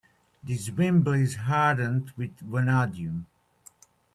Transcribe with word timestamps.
This 0.43 0.71
wimble 0.71 1.13
is 1.13 1.35
hardened 1.35 2.11
with 2.17 2.35
vanadium. 2.39 3.27